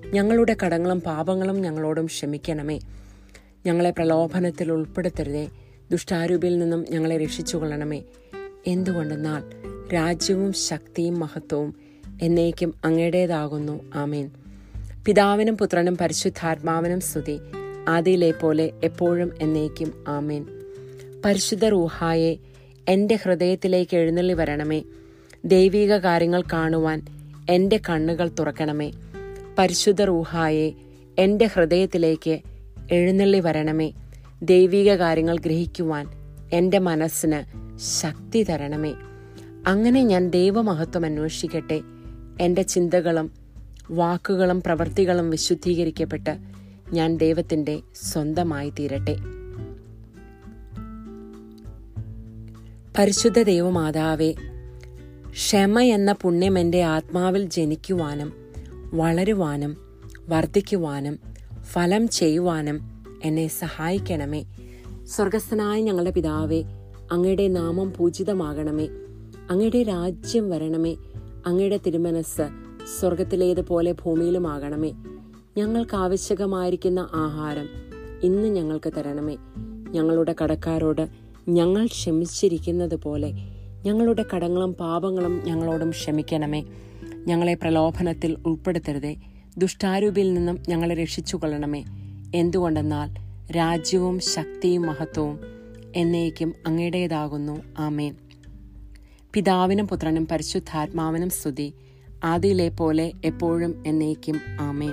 ഞങ്ങളുടെ 0.07 0.57
കടങ്ങളും 0.65 1.01
പാപങ്ങളും 1.01 1.61
ഞങ്ങളോടും 1.61 2.07
ക്ഷമിക്കണമേ. 2.07 2.81
ഞങ്ങളെ 3.67 3.91
പ്രലോഭനത്തിൽ 3.91 4.73
ഉൾപ്പെടുത്തരുതേ. 4.73 5.49
ദുഷ്ടാരൂപിൽ 5.91 6.59
നിന്നും 6.59 6.85
ഞങ്ങളെ 6.91 7.17
രക്ഷിച്ചുകൊള്ളണമേ. 7.17 8.03
എന്തുകൊണ്ടെന്നാൽ 8.67 9.43
രാജ്യവും 9.95 10.53
ശക്തിയും 10.53 11.19
മഹത്വവും 11.19 11.75
എന്നേക്കും 12.23 12.75
അങ്ങയുടേതാകുന്നു. 12.85 13.91
ആമേൻ. 13.95 14.31
പിതാവിനും 15.07 15.57
പുത്രനും 15.57 15.97
പരിശുദ്ധാത്മാവിനും 15.97 17.01
സ്തുതി. 17.01 17.39
ആദിയിലെ 17.89 18.31
പോലെ 18.31 18.71
എപ്പോഴും 18.85 19.33
എന്നേക്കും 19.41 20.05
ആമേൻ. 20.09 20.47
പരിശുദ്ധ 21.25 21.65
റൂഹായെ 21.65 22.37
എന്റെ 22.89 23.15
ഹൃദയത്തിലേക്ക് 23.15 23.97
എഴുന്നള്ളി 23.97 24.33
വരണമേ. 24.33 24.83
ദൈവിക 25.45 25.97
കാര്യങ്ങൾ 25.97 26.43
കാണുവാൻ 26.53 27.03
എന്റെ 27.51 27.81
കണ്ണുകൾ 27.91 28.31
തുറക്കണമേ. 28.39 28.93
പരിശുദ്ധ 29.59 30.03
റൂഹായെ 30.03 30.73
എന്റെ 31.19 31.45
ഹൃദയത്തിലേക്ക് 31.45 32.39
എഴുന്നള്ളി 32.93 33.41
വരണമേ. 33.41 33.93
ദൈവിക 34.43 34.95
കാര്യങ്ങൾ 34.95 35.39
ഗ്രഹിക്കുവാൻ 35.39 36.07
എന്റെ 36.53 36.79
മനസ്സിന് 36.79 37.41
ശക്തി 38.01 38.43
തരണമേ. 38.43 38.95
അങ്ങനെ 39.67 40.03
ഞാൻ 40.03 40.31
ദൈവമഹത്വം 40.31 41.05
അന്വേഷിക്കട്ടെ. 41.05 41.81
എന്റെ 42.41 42.63
ചിന്തകളും 42.63 43.31
വാക്കുകളും 43.91 44.63
പ്രവൃത്തികളും 44.63 45.31
വിശുദ്ധീകരിക്കപ്പെട്ട് 45.31 46.39
ഞാൻ 46.93 47.17
ദൈവത്തിന്റെ 47.17 47.81
സ്വന്തമായി 47.95 48.71
തീരട്ടെ. 48.71 49.44
പരിശുദ്ധ 52.99 53.43
ദൈവമാതാവേ 53.43 54.35
ക്ഷമ 55.31 55.81
എന്ന 55.81 56.13
പുണ്യം 56.13 56.59
എന്റെ 56.59 56.83
ആത്മാവിൽ 56.83 57.45
ജനിക്കുവാനും 57.45 58.33
വളരുവാനും 58.95 59.77
വർദ്ധിക്കുവാനും 60.29 61.19
ഫലം 61.63 62.09
ചെയ്യുവാനും 62.09 62.81
എന്നെ 63.25 63.49
സഹായിക്കണമേ. 63.49 64.45
സ്വർഗസ്ഥനായ 65.05 65.81
ഞങ്ങളുടെ 65.81 66.11
പിതാവേ 66.11 66.63
അങ്ങയുടെ 67.13 67.49
നാമം 67.49 67.93
പൂജിതമാകണമേ. 67.97 68.89
അങ്ങയുടെ 69.51 69.83
രാജ്യം 69.83 70.51
വരണമേ. 70.51 70.97
അങ്ങയുടെ 71.47 71.81
തിരുമനസ് 71.87 72.49
സ്വർഗത്തിലേതുപോലെ 73.01 73.93
ഭൂമിയിലുമാകണമേ. 73.93 74.93
ഞങ്ങൾക്ക് 75.57 75.97
ആവശ്യകമായിരിക്കുന്ന 75.97 77.09
ആഹാരം 77.15 77.69
ഇന്ന് 78.23 78.49
ഞങ്ങൾക്ക് 78.49 78.93
തരണമേ. 78.97 79.37
ഞങ്ങളുടെ 79.91 80.35
കടക്കാരോട് 80.43 81.24
ഞങ്ങൾ 81.49 81.87
ക്ഷമിച്ചിരിക്കുന്നത് 81.87 82.97
പോലെ 82.97 83.33
ഞങ്ങളുടെ 83.85 84.25
കടങ്ങളും 84.35 84.75
പാപങ്ങളും 84.75 85.41
ഞങ്ങളോടും 85.45 85.91
ക്ഷമിക്കണമേ. 85.91 86.65
ഞങ്ങളെ 87.27 87.55
പ്രലോഭനത്തിൽ 87.55 88.37
ഉൾപ്പെടുത്തരുതേ. 88.47 89.17
ദുഷ്ടാരൂപിൽ 89.59 90.35
നിന്നും 90.35 90.63
ഞങ്ങളെ 90.69 90.95
രക്ഷിച്ചു 90.95 91.37
കൊള്ളണമേ 91.37 91.85
എന്തുകൊണ്ടെന്നാൽ 92.35 93.15
രാജ്യവും 93.53 94.21
ശക്തിയും 94.21 94.83
മഹത്വവും 94.83 95.41
എന്നേക്കും 95.97 96.55
അങ്ങയുടേതാകുന്നു. 96.67 97.61
ആമേൻ. 97.79 98.17
പിതാവിനും 99.33 99.89
പുത്രനും 99.89 100.27
പരിശുദ്ധാത്മാവിനും 100.27 101.31
സ്തുതി. 101.31 101.73
ആദിയിലെ 102.25 102.69
പോലെ 102.69 103.13
എപ്പോഴും 103.25 103.83
എന്നേക്കും 103.87 104.41
ആമേൻ. 104.61 104.93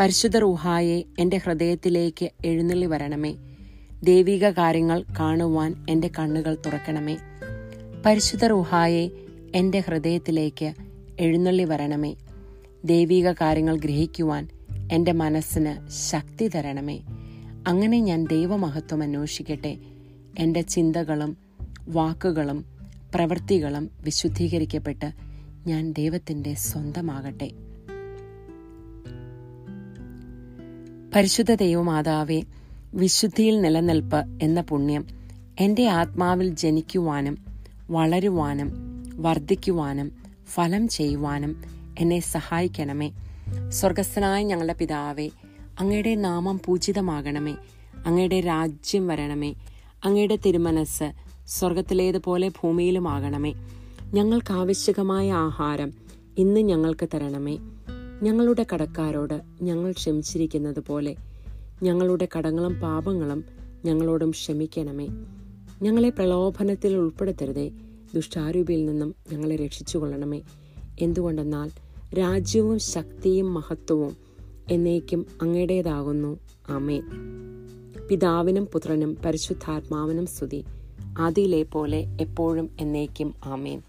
പരിശുദ്ധ 0.00 0.36
റൂഹായെ 0.36 1.02
എന്റെ 1.18 1.36
ഹൃദയത്തിലേക്ക് 1.36 2.30
എഴുന്നള്ളി 2.44 2.86
വരണമേ. 2.86 3.34
ദൈവിക 4.04 4.50
കാര്യങ്ങൾ 4.50 5.04
കാണുവാൻ 5.20 5.86
എന്റെ 5.88 6.10
കണ്ണുകൾ 6.18 6.56
തുറക്കണമേ. 6.66 7.16
പരിശുദ്ധ 8.06 8.44
റുഹായെ 8.44 9.10
എന്റെ 9.54 9.80
ഹൃദയത്തിലേക്ക് 9.80 10.72
എഴുന്നള്ളി 11.20 11.64
വരണമേ. 11.64 12.14
ദൈവിക 12.84 13.32
കാര്യങ്ങൾ 13.32 13.76
ഗ്രഹിക്കുവാൻ 13.76 14.48
എന്റെ 14.92 15.12
മനസ്സിന് 15.12 15.90
ശക്തി 15.90 16.48
തരണമേ. 16.48 17.00
അങ്ങനെ 17.66 18.00
ഞാൻ 18.00 18.24
ദൈവമഹത്വം 18.24 19.02
അന്വേഷിക്കട്ടെ. 19.02 19.76
എന്റെ 20.38 20.60
ചിന്തകളും 20.60 21.36
വാക്കുകളും 21.88 22.64
പ്രവൃത്തികളും 23.14 23.90
വിശുദ്ധീകരിക്കപ്പെട്ട് 24.04 25.12
ഞാൻ 25.66 25.92
ദൈവത്തിന്റെ 25.92 26.54
സ്വന്തമാകട്ടെ. 26.54 27.50
പരിശുദ്ധ 31.14 31.54
ദൈവമാതാവെ 31.54 32.42
വിശുദ്ധിയിൽ 32.94 33.60
നിലനിൽപ്പ് 33.60 34.24
എന്ന 34.42 34.60
പുണ്യം 34.60 35.06
എന്റെ 35.60 35.88
ആത്മാവിൽ 35.88 36.54
ജനിക്കുവാനും 36.54 37.38
വളരുവാനും 37.90 38.72
വർദ്ധിക്കുവാനും 39.16 40.12
ഫലം 40.46 40.88
ചെയ്യുവാനും 40.88 41.62
എന്നെ 41.98 42.20
സഹായിക്കണമേ. 42.20 43.12
സ്വർഗസ്ഥനായ 43.68 44.42
ഞങ്ങളുടെ 44.42 44.72
പിതാവേ 44.72 45.30
അങ്ങയുടെ 45.80 46.14
നാമം 46.14 46.60
പൂജിതമാകണമേ. 46.64 47.56
അങ്ങയുടെ 48.06 48.40
രാജ്യം 48.40 49.06
വരണമേ. 49.06 49.54
അങ്ങയുടെ 50.04 50.36
തിരുമനസ് 50.36 51.12
സ്വർഗത്തിലേതുപോലെ 51.46 52.48
ഭൂമിയിലുമാകണമേ. 52.48 53.54
ഞങ്ങൾക്ക് 54.14 54.52
ആവശ്യകമായ 54.52 55.32
ആഹാരം 55.32 55.92
ഇന്ന് 56.38 56.60
ഞങ്ങൾക്ക് 56.60 57.08
തരണമേ. 57.14 57.58
ഞങ്ങളുടെ 58.22 58.66
കടക്കാരോട് 58.74 59.42
ഞങ്ങൾ 59.62 59.92
ക്ഷമിച്ചിരിക്കുന്നത് 59.92 60.80
പോലെ 60.80 61.16
ഞങ്ങളുടെ 61.82 62.28
കടങ്ങളും 62.38 62.80
പാപങ്ങളും 62.80 63.44
ഞങ്ങളോടും 63.84 64.30
ക്ഷമിക്കണമേ. 64.30 65.08
ഞങ്ങളെ 65.82 66.08
പ്രലോഭനത്തിൽ 66.08 66.96
ഉൾപ്പെടുത്തരുതേ. 66.96 67.68
ദുഷ്ടാരൂപിയിൽ 68.14 68.86
നിന്നും 68.86 69.14
ഞങ്ങളെ 69.32 69.56
രക്ഷിച്ചുകൊള്ളണമേ. 69.56 70.42
എന്തുകൊണ്ടെന്നാൽ 71.00 71.70
രാജ്യവും 72.18 72.78
ശക്തിയും 72.78 73.54
മഹത്വവും 73.54 74.16
എന്നേക്കും 74.70 75.26
അങ്ങയുടേതാകുന്നു. 75.42 76.38
ആമേൻ. 76.68 77.02
പിതാവിനും 78.10 78.66
പുത്രനും 78.66 79.16
പരിശുദ്ധാത്മാവിനും 79.24 80.26
സ്തുതി. 80.26 80.64
ആദിയിലെ 81.18 81.62
പോലെ 81.62 82.16
എപ്പോഴും 82.20 82.70
എന്നേക്കും 82.80 83.34
ആമേൻ. 83.44 83.82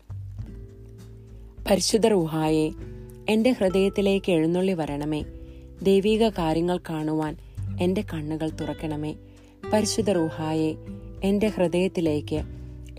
പരിശുദ്ധ 1.69 2.07
റുഹായെ 2.07 2.71
എന്റെ 3.29 3.51
ഹൃദയത്തിലേക്ക് 3.51 4.31
എഴുന്നള്ളി 4.31 4.73
വരണമേ. 4.73 5.23
ദൈവിക 5.83 6.29
കാര്യങ്ങൾ 6.29 6.79
കാണുവാൻ 6.89 7.37
എന്റെ 7.81 8.01
കണ്ണുകൾ 8.01 8.49
തുറക്കണമേ. 8.49 9.15
പരിശുദ്ധ 9.73 10.09
റുഹായെ 10.09 10.75
എന്റെ 11.23 11.47
ഹൃദയത്തിലേക്ക് 11.47 12.43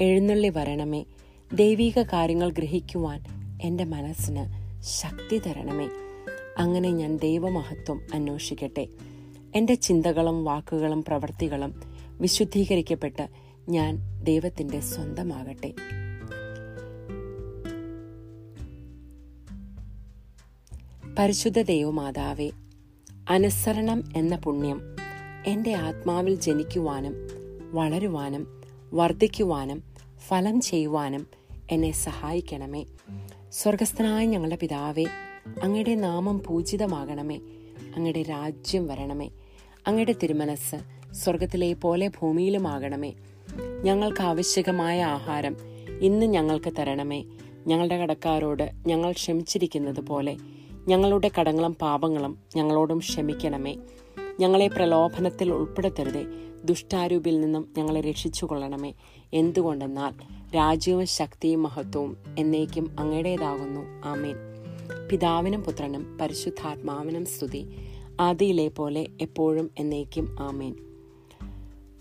എഴുന്നള്ളി 0.01 0.49
വരണമേ. 0.49 1.05
ദൈവീക 1.55 2.03
കാര്യങ്ങൾ 2.03 2.51
ഗ്രഹിക്കുവാൻ 2.51 3.25
എന്റെ 3.63 3.85
മനസ്സിന് 3.85 4.47
ശക്തി 4.83 5.39
തരണമേ. 5.39 5.89
അങ്ങനെ 6.59 6.91
ഞാൻ 6.91 7.17
ദൈവമഹത്വം 7.17 8.01
അന്വേഷിക്കട്ടെ. 8.15 8.89
എന്റെ 9.55 9.75
ചിന്തകളും 9.75 10.45
വാക്കുകളും 10.45 11.05
പ്രവൃത്തികളും 11.05 11.83
വിശുദ്ധീകരിക്കപ്പെട്ട് 12.21 13.29
ഞാൻ 13.69 14.23
ദൈവത്തിന്റെ 14.23 14.81
സ്വന്തമാകട്ടെ. 14.81 15.75
പരിശുദ്ധ 21.19 21.63
ദൈവമാതാവെ 21.63 22.51
അനുസരണം 23.29 24.05
എന്ന 24.17 24.37
പുണ്യം. 24.37 24.81
എന്റെ 25.47 25.73
ആത്മാവിൽ 25.73 26.35
ജനിക്കുവാനും 26.35 27.15
വളരുവാനും 27.73 28.63
വർദ്ധിക്കുവാനും 28.93 29.83
ഫലം 30.29 30.61
ചെയ്യുവാനും 30.61 31.27
എന്നെ 31.71 31.91
സഹായിക്കണമേ. 31.91 32.85
സ്വർഗസ്ഥനായ 33.53 34.27
ഞങ്ങളുടെ 34.27 34.57
പിതാവേ 34.57 35.05
അങ്ങയുടെ 35.63 35.95
നാമം 35.95 36.43
പൂജിതമാകണമേ. 36.47 37.37
അങ്ങയുടെ 37.97 38.23
രാജ്യം 38.23 38.87
വരണമേ. 38.87 39.31
അങ്ങയുടെ 39.87 40.15
തിരുമനസ് 40.23 40.75
സ്വർഗത്തിലെ 41.15 41.73
പോലെ 41.73 42.09
ഭൂമിയിലുമാകണമേ. 42.09 43.13
ഞങ്ങൾക്ക് 43.83 44.23
ആവശ്യകമായ 44.23 45.03
ആഹാരം 45.03 45.57
ഇന്ന് 46.01 46.27
ഞങ്ങൾക്ക് 46.27 46.73
തരണമേ. 46.79 47.25
ഞങ്ങളുടെ 47.67 47.97
കടക്കാരോട് 47.97 48.71
ഞങ്ങൾ 48.87 49.13
ക്ഷമിച്ചിരിക്കുന്നത് 49.13 50.01
പോലെ 50.01 50.37
ഞങ്ങളുടെ 50.89 51.31
കടങ്ങളും 51.41 51.75
പാപങ്ങളും 51.75 52.39
ഞങ്ങളോടും 52.57 52.99
ക്ഷമിക്കണമേ. 52.99 53.77
ഞങ്ങളെ 54.41 54.69
പ്രലോഭനത്തിൽ 54.69 55.53
ഉൾപ്പെടുത്തരുതേ. 55.53 56.27
ദുഷ്ടാരൂപിൽ 56.65 57.41
നിന്നും 57.41 57.69
ഞങ്ങളെ 57.79 58.01
രക്ഷിച്ചുകൊള്ളണമേ. 58.01 58.93
എന്തുകൊണ്ടെന്നാൽ 59.33 60.13
രാജ്യവും 60.57 61.07
ശക്തിയും 61.07 61.63
മഹത്വവും 61.63 62.17
എന്നേക്കും 62.39 62.97
അങ്ങയുടേതാകുന്നു. 62.99 63.81
ആമേൻ. 64.05 64.37
പിതാവിനും 65.11 65.63
പുത്രനും 65.63 66.19
പരിശുദ്ധാത്മാവിനും 66.19 67.27
സ്തുതി. 67.27 67.67
ആദിയിലെ 68.21 68.69
പോലെ 68.69 69.07
എപ്പോഴും 69.21 69.71
എന്നേക്കും 69.79 70.37
ആമേൻ. 70.41 70.75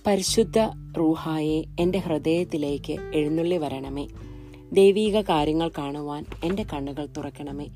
പരിശുദ്ധ 0.08 0.60
റൂഹായെ 0.98 1.64
എന്റെ 1.80 2.00
ഹൃദയത്തിലേക്ക് 2.00 3.12
എഴുന്നള്ളി 3.14 3.58
വരണമേ. 3.58 4.08
ദൈവീക 4.74 5.22
കാര്യങ്ങൾ 5.22 5.72
കാണുവാൻ 5.78 6.26
എന്റെ 6.44 6.64
കണ്ണുകൾ 6.64 7.08
തുറക്കണമേ. 7.18 7.68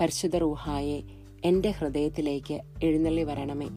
പരിശുദ്ധ 0.00 0.36
റൂഹായെ 0.36 1.02
എന്റെ 1.44 1.70
ഹൃദയത്തിലേക്ക് 1.70 2.60
എഴുന്നള്ളി 2.82 3.22
വരണമേ. 3.22 3.68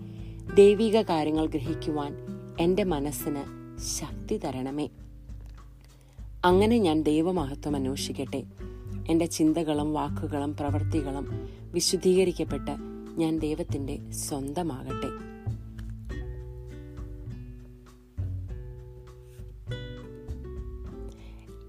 ദൈവിക 0.55 1.01
കാര്യങ്ങൾ 1.01 1.45
ഗ്രഹിക്കുവാൻ 1.45 2.15
എന്റെ 2.59 2.83
മനസ്സിന് 2.83 3.41
ശക്തി 3.99 4.37
തരണമേ. 4.37 4.89
അങ്ങനെ 6.45 6.77
ഞാൻ 6.77 7.01
ദൈവമഹത്വം 7.01 7.75
അന്വേഷിക്കട്ടെ. 7.75 8.43
എന്റെ 9.09 9.25
ചിന്തകളും 9.25 9.93
വാക്കുകളും 9.93 10.55
പ്രവൃത്തികളും 10.55 11.49
വിശുദ്ധീകരിക്കപ്പെട്ട് 11.71 12.71
ഞാൻ 13.17 13.39
ദൈവത്തിന്റെ 13.39 14.11
സ്വന്തമാകട്ടെ. 14.11 15.27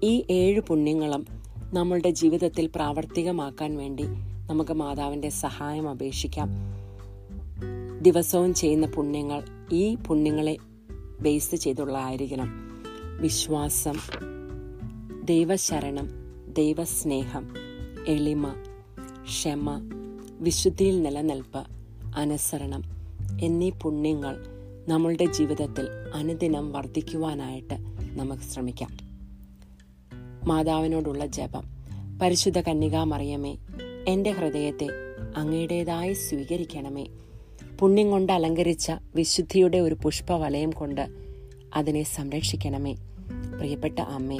ഈ 0.03 0.25
ഏഴ് 0.29 0.61
പുണ്യങ്ങളും 0.61 1.25
നമ്മളുടെ 1.73 2.09
ജീവിതത്തിൽ 2.09 2.69
പ്രാവർത്തികമാക്കാൻ 2.75 3.77
വേണ്ടി 3.77 4.03
നമുക്ക് 4.49 4.71
മാതാവിന്റെ 4.71 5.29
സഹായം 5.29 5.89
അപേക്ഷിക്കാം. 5.89 6.49
ദിവസവും 8.01 8.53
ചെയ്യുന്ന 8.53 8.87
പുണ്യങ്ങൾ 8.87 9.43
ഈ 9.71 9.95
പുണ്യങ്ങളെ 9.95 10.57
ബേസ് 11.21 11.55
ചെയ്തുള്ളതായിരിക്കണം. 11.55 12.49
വിശ്വാസം 13.21 13.93
ദൈവശരണം 15.23 16.09
ദൈവസ്നേഹം 16.53 17.53
എളിമ 18.07 18.53
ക്ഷമ 19.23 19.81
വിശുദ്ധിയിൽ 20.39 21.01
നിലനിൽപ്പ് 21.01 21.63
അനുസരണം 22.15 22.83
എന്നീ 23.41 23.69
പുണ്യങ്ങൾ 23.69 24.45
നമ്മളുടെ 24.87 25.25
ജീവിതത്തിൽ 25.25 25.87
അനുദിനം 26.13 26.71
വർദ്ധിക്കുവാനായിട്ട് 26.71 27.75
നമുക്ക് 28.11 28.41
ശ്രമിക്കാം. 28.41 28.97
മാതാവിനോടുള്ള 30.47 31.25
ജപം. 31.25 31.63
പരിശുദ്ധ 32.21 32.59
കന്യകാമറിയമേ 32.59 33.57
എന്റെ 34.09 34.31
ഹൃദയത്തെ 34.31 34.87
അങ്ങയുടേതായി 35.35 36.13
സ്വീകരിക്കണമേ. 36.13 37.05
പുണ്യം 37.79 38.11
കൊണ്ട് 38.11 38.33
അലങ്കരിച്ച 38.33 38.91
വിശുദ്ധിയുടെ 39.15 39.77
ഒരു 39.77 39.97
പുഷ്പവലയം 40.03 40.69
കൊണ്ട് 40.69 41.07
അതിനെ 41.75 42.03
സംരക്ഷിക്കണമേ. 42.03 42.93
പ്രിയപ്പെട്ട 43.57 43.99
അമ്മേ 43.99 44.37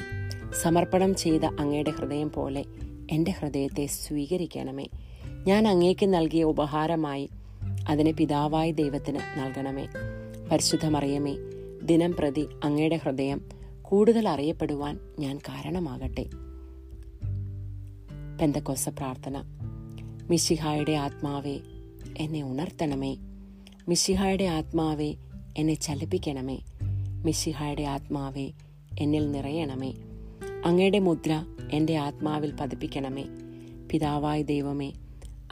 സമർപ്പണം 0.62 1.16
ചെയ്ത 1.16 1.46
അങ്ങയുടെ 1.46 1.92
ഹൃദയം 1.92 2.32
പോലെ 2.32 2.66
എന്റെ 3.12 3.32
ഹൃദയത്തെ 3.32 3.86
സ്വീകരിക്കണമേ. 3.86 4.86
ഞാൻ 5.48 5.68
അങ്ങേക്ക് 5.68 6.14
നൽകിയ 6.14 6.44
ഉപഹാരമായി 6.44 7.30
അതിനെ 7.90 8.12
പിതാവായ 8.12 8.72
ദൈവത്തിന് 8.72 9.20
നൽകണമേ. 9.38 9.88
പരിശുദ്ധമറിയമേ 10.52 11.36
ദിനം 11.84 12.14
പ്രതി 12.14 12.48
അങ്ങയുടെ 12.64 12.96
ഹൃദയം 12.96 13.42
കൂടുതൽ 13.82 14.30
അറിയപ്പെടുവാൻ 14.30 15.00
ഞാൻ 15.20 15.38
കാരണമാകട്ടെ. 15.38 16.26
പെന്തക്കോസ 18.42 18.90
പ്രാർത്ഥന. 18.90 19.44
മിശിഹായുടെ 20.30 20.92
ആത്മാവെ 20.92 21.60
എന്നെ 22.18 22.44
ഉണർത്തണമേ. 22.44 23.18
മിശിഹായുടെ 23.88 24.44
ആത്മാവെ 24.44 25.16
എന്നെ 25.58 25.74
ചലിപ്പിക്കണമേ. 25.74 26.60
മിശിഹായുടെ 27.26 27.84
ആത്മാവെ 27.84 28.52
എന്നിൽ 29.00 29.32
നിറയണമേ. 29.32 29.94
അങ്ങയുടെ 30.66 31.00
മുദ്ര 31.00 31.46
എന്റെ 31.72 31.96
ആത്മാവിൽ 31.98 32.54
പതിപ്പിക്കണമേ. 32.56 33.26
പിതാവായ 33.92 34.42
ദൈവമേ 34.42 34.94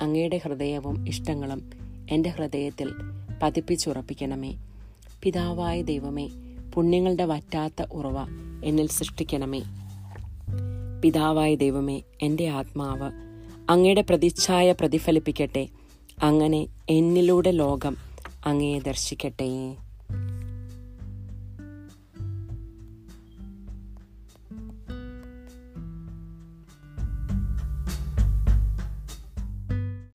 അങ്ങയുടെ 0.01 0.37
ഹൃദയവും 0.37 1.07
ഇഷ്ടങ്ങളും 1.07 1.69
എന്റെ 2.11 2.29
ഹൃദയത്തിൽ 2.29 2.93
പതിപ്പിച്ചുറപ്പിക്കണമേ. 3.43 4.55
പിതാവായ 5.23 5.81
ദൈവമേ 5.81 6.29
പുണ്യങ്ങളുടെ 6.73 7.25
വറ്റാത്ത 7.25 7.81
ഉറവ 7.91 8.15
എന്നിൽ 8.65 8.87
സൃഷ്ടിക്കണമേ. 8.87 9.61
പിതാവായ 11.03 11.55
ദൈവമേ 11.55 12.03
എന്റെ 12.21 12.47
ആത്മാവ് 12.47 13.11
അങ്ങയുടെ 13.69 14.01
പ്രതിച്ഛായ 14.01 14.71
പ്രതിഫലിപ്പിക്കട്ടെ. 14.71 15.67
അങ്ങനെ 16.23 16.67
എന്നിലൂടെ 16.89 17.51
ലോകം 17.51 17.97
അങ്ങയെ 18.45 18.79
ദർശിക്കട്ടെ. 18.79 19.75